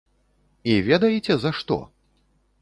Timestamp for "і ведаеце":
0.71-1.37